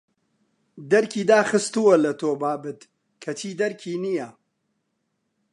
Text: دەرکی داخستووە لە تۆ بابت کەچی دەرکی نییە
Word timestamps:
دەرکی 0.91 1.23
داخستووە 1.31 1.95
لە 2.03 2.11
تۆ 2.19 2.29
بابت 2.41 2.79
کەچی 3.23 3.51
دەرکی 3.59 3.95
نییە 4.03 4.29